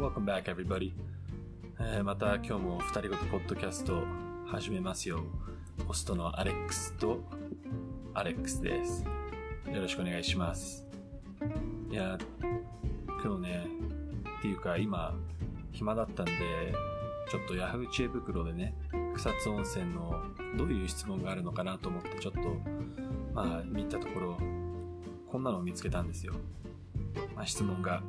[0.00, 0.92] Welcome back, everybody.
[1.78, 4.02] えまた今日も二人ごとポッドキャスト
[4.46, 5.22] 始めますよ。
[5.86, 7.20] ホストのアレックスと
[8.14, 9.04] アレックスです。
[9.70, 10.86] よろしくお願いします。
[11.90, 12.16] いや、
[13.22, 13.66] 今日ね、
[14.38, 15.14] っていうか今、
[15.70, 16.32] 暇だったんで、
[17.30, 18.74] ちょっとヤフー知恵袋でね、
[19.16, 20.14] 草津温泉の
[20.56, 22.40] どういう質問があるのかなと思ってちょっと、
[23.34, 24.38] まあ見たところ、
[25.30, 26.32] こんなのを見つけたんですよ。
[27.34, 28.02] まあ、質問が、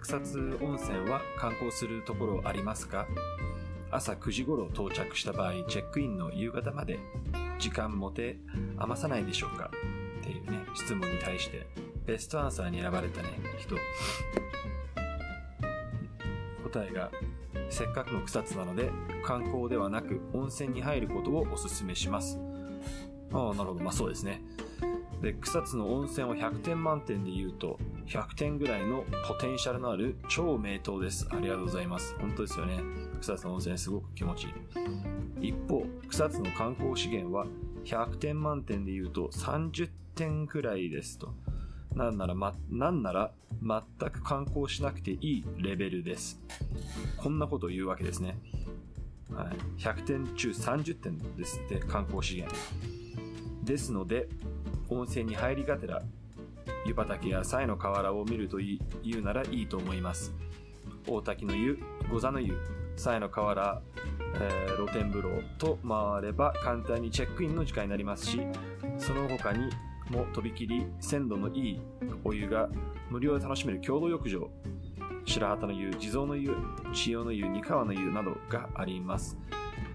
[0.00, 3.06] 草津温泉は観光するところありますか？
[3.90, 6.98] 朝9時頃到着した場合、チェックインの夕方まで
[7.58, 8.38] 時間持て
[8.78, 9.70] 余さないでしょうか？
[10.20, 11.66] っていうね、質問に対して、
[12.06, 13.28] ベストアンサーに選ばれたね、
[13.58, 13.76] 人。
[16.64, 17.10] 答えが、
[17.68, 18.90] せっかくの草津なので、
[19.24, 22.40] 観光ではなく温泉に入ることをお勧めします。
[23.32, 23.84] ああ、なるほど。
[23.84, 24.42] まあそうですね。
[25.22, 27.78] で、草津の温泉を100点満点で言うと、
[28.08, 31.28] 100点ぐらいのポテンシャルのある超名湯です。
[31.30, 32.16] ありがとうございます。
[32.18, 32.82] 本当ですよね。
[33.20, 34.48] 草津の温泉すごく気持ち
[35.38, 35.48] いい。
[35.50, 37.46] 一方、草津の観光資源は
[37.84, 41.32] 100点満点で言うと30点くらいですと。
[41.94, 46.40] なんなら、ま、なんなら全く観光しなくていいレベルです。
[47.16, 48.38] こんなことを言うわけですね。
[49.30, 52.56] はい、100点中30点ですって、観光資源。
[53.62, 54.28] ですので、
[54.92, 56.02] 温泉に入りがてら、
[56.86, 60.34] 湯畑や西の河原を見るとい言うならいいと思います。
[61.06, 61.78] 大滝の湯、
[62.10, 62.56] 御座の湯、
[62.96, 63.82] 西の河原、
[64.34, 68.40] えー露天風呂と回れば簡単にチェックインの時間になりますし、
[68.98, 69.70] その他に
[70.10, 71.80] もとびきり鮮度のいい
[72.24, 72.68] お湯が
[73.10, 74.50] 無料で楽しめる共同浴場、
[75.24, 76.54] 白旗の湯、地蔵の湯、
[76.92, 79.38] 千代の湯、二川の湯などがあります。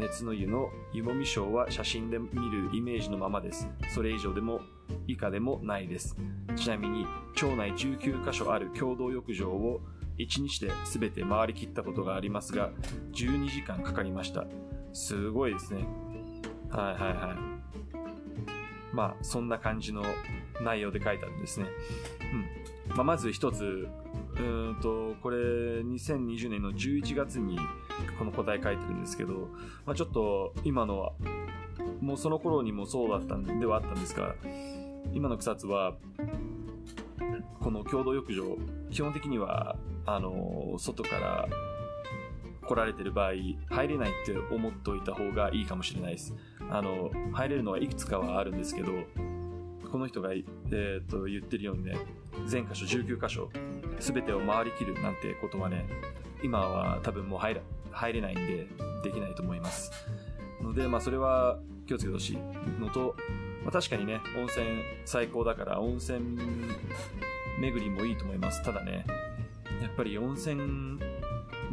[0.00, 3.68] 熱の湯の湯もみショーは写真で見るイメージのままです。
[3.94, 4.60] それ以上でも
[5.06, 6.16] 以下でもないです。
[6.56, 9.80] ちなみに、町内19カ所ある共同浴場を
[10.18, 12.70] 1日で全て回りきったことがありますが、
[13.12, 14.46] 12時間かかりました。
[14.92, 15.84] すごいですね。
[16.70, 18.94] はいはいはい。
[18.94, 20.02] まあ、そんな感じの
[20.62, 21.66] 内容で書いてあるんですね。
[22.88, 22.96] うん。
[22.96, 23.86] まあ、まず一つ、
[24.40, 27.58] うんと、これ、2020年の11月に
[28.18, 29.48] この答え書いてるんですけど、
[29.86, 31.12] まあ、ちょっと今のは、
[32.00, 34.34] もうその頃にもそうだったんではあったんですが、
[35.12, 35.94] 今の草津は、
[37.60, 38.56] この共同浴場、
[38.90, 41.48] 基本的には、あの、外から
[42.66, 43.32] 来られてる場合、
[43.68, 46.34] 入れないって思っておいた方がいいかもしれないです。
[46.70, 48.92] あの、入れるのはいくつかはあるんですけど、
[49.90, 51.98] この人が、えー、と言ってるようにね、
[52.46, 53.50] 全箇所19箇所、
[53.98, 55.86] すべてを回りきるなんてことはね、
[56.42, 58.66] 今は多分もう入ら入れないんで、
[59.02, 59.90] できないと思います。
[60.62, 62.38] ので、まあそれは気をつけてほしい
[62.80, 63.16] のと、
[63.62, 64.66] まあ確かにね、温泉
[65.04, 66.38] 最高だから温泉
[67.60, 68.62] 巡りもいいと思います。
[68.62, 69.04] ただね、
[69.82, 71.00] やっぱり温泉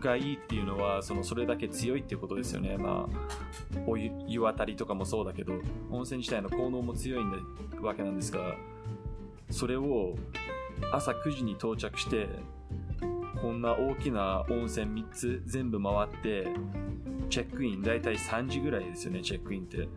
[0.00, 2.76] がいいっていうのは、そのそれだけ強いっていうことですよね。
[2.76, 5.52] まあ、お湯湯渡りとかもそうだけど、
[5.90, 7.38] 温泉自体の効能も強いんだ
[7.82, 8.56] わけなんですが、
[9.50, 10.16] それを
[10.92, 12.28] 朝9時に到着して、
[13.40, 16.48] こんな大きな温泉3つ全部回って、
[17.30, 19.88] チェックイン、だいたい3時ぐらいですよね、チェックインって。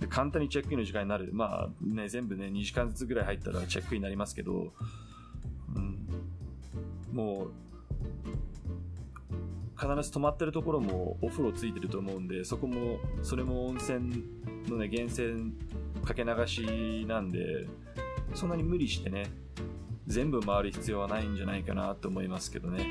[0.00, 1.30] で簡単にチェックインの時間になる。
[1.32, 4.72] まあね、全部ね、2時間ずつぐらい入ったらチェックインになりますけど、
[5.74, 6.08] うん、
[7.12, 7.50] もう、
[9.78, 14.24] 必ず泊まってるところもお風呂ついてると思うんで、そこも、それも温泉
[14.68, 15.52] のね、源泉
[16.04, 17.66] かけ流しなんで、
[18.34, 19.30] そんなに無理してね、
[20.06, 22.86] 全部回る必要はないんじゃないかなと思いますけどね。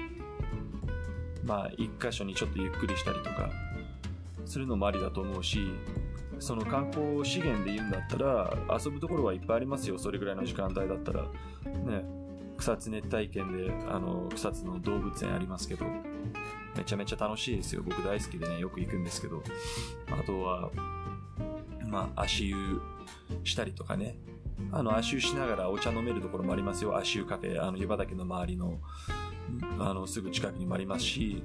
[1.43, 3.49] まあ、一箇所にちょっとゆっくりしたりとか、
[4.45, 5.59] するのもありだと思うし、
[6.39, 11.23] その観光資源で言うんだったら、遊ぶところはいっぱいありますよ、それぐらいの時間帯だったら。
[11.23, 12.05] ね、
[12.57, 15.85] 草津熱帯圏で、あの、草津の動物園ありますけど、
[16.75, 17.83] めちゃめちゃ楽しいですよ。
[17.83, 19.43] 僕大好きでね、よく行くんですけど。
[20.11, 20.71] あとは、
[21.87, 22.81] まあ、足湯
[23.43, 24.17] したりとかね。
[24.71, 26.97] あの、足湯しながらお茶飲めるところもありますよ。
[26.97, 28.79] 足湯カフェ、あの、湯畑の周りの、
[29.79, 31.43] あの、すぐ近くにもありますし、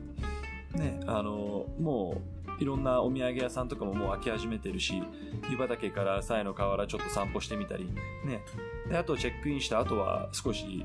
[0.74, 2.22] ね、あの、も
[2.58, 5.02] う、いろんなお土産屋さんとかももう開き始めてるし、
[5.50, 7.84] 湯畑から西の河原ちょっと散歩してみたり、
[8.24, 8.42] ね。
[8.88, 10.84] で、あとチェックインした後は少し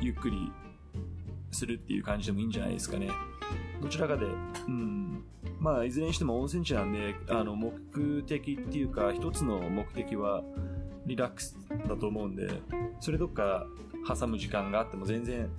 [0.00, 0.50] ゆっくり
[1.52, 3.08] するっていう感じでもいいんじゃないですかね。
[3.84, 4.24] どちらかで、
[4.66, 5.24] うん。
[5.60, 7.70] まあ、いずれにしても温泉地なんで、あの、目
[8.22, 10.42] 的っていうか、一つの目的は、
[11.04, 11.54] リラックス
[11.86, 12.48] だと思うんで、
[12.98, 13.66] それどっか
[14.08, 15.50] 挟む時間があっても全然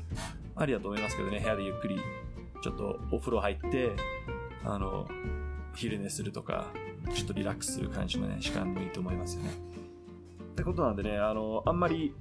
[0.55, 1.99] ありだと思いますけどね、部屋でゆっくり、
[2.63, 3.91] ちょっとお風呂入って、
[4.63, 5.07] あの、
[5.75, 6.65] 昼寝するとか、
[7.13, 9.51] ちょっとリラックスする感じのね、時間もいいと思いますよね。
[10.53, 12.15] ってことなんでね、あの、あんまり、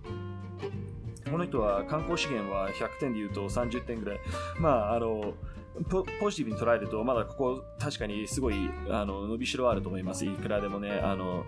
[1.30, 4.20] この人は観光資源は100点で言うと30点ぐらい。
[4.60, 5.32] まあ、あの、
[5.90, 10.24] ポポジティブに捉えると、まだここ確かにすごい、あの、伸びしろあると思います。
[10.24, 11.44] いくらでもね、あの、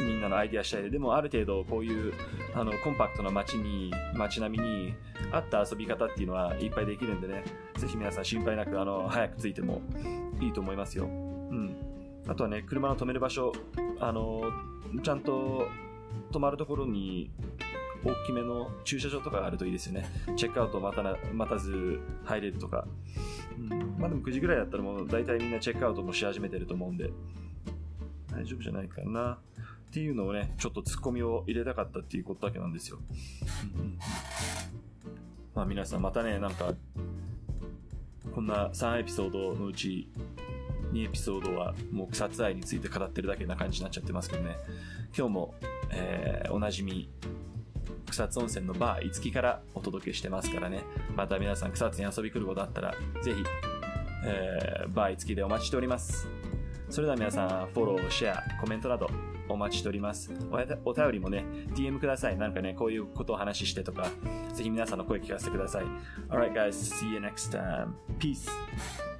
[0.00, 2.14] みんなのアイディア次第で、でもある程度こういう、
[2.54, 4.94] あの、コンパクトな街に、街並みに
[5.30, 7.44] 合った遊び方っていうのはいっぱいできるんでね、
[7.76, 9.82] ぜひ皆さん心配なく、あの、早く着いても
[10.40, 11.04] いいと思いますよ。
[11.04, 11.76] うん。
[12.26, 13.52] あとはね、車の止める場所、
[14.00, 14.42] あの、
[15.02, 15.68] ちゃんと
[16.30, 17.30] 止まるところに
[18.04, 20.06] 大きめの駐車場とかがあるといいですよね。
[20.36, 22.86] チェックアウト待たな待たず入れるとか。
[23.58, 27.10] うん、まあでも9時ぐらいだったらもう大体みんなチェックアウトもし始めてると思うんで、
[28.32, 29.38] 大丈夫じゃないかな。
[29.90, 32.98] っていうのをね、ちょっとツッコミを入れたかったっていうことだけなんですよ。
[33.74, 33.98] うんうん、
[35.54, 36.74] まあ皆さんまたね、なんか、
[38.34, 40.08] こんな3エピソードのうち
[40.92, 44.56] 2エピソードはもう草津愛について語ってるだけな感じになっちゃってますけどね。
[45.16, 45.54] 今日も、
[45.90, 47.10] えー、おなじみ
[48.12, 50.82] 草津温泉のバーいつきからお届けしてますからね。
[51.16, 53.42] また皆さん草津に遊び来ることあったら、ぜひ、
[54.26, 56.28] えー、バーいつきでお待ちしております。
[56.90, 59.10] それでは皆さん、フォロー、シェア、コメントなど
[59.48, 60.30] お待ちしております。
[60.84, 61.44] お便りもね、
[61.74, 62.36] DM ください。
[62.36, 64.10] なんかね、こういうことを話してとか、
[64.52, 65.84] ぜひ皆さんの声聞かせてください。
[66.28, 67.94] Alright guys, see you next time.
[68.18, 69.11] Peace!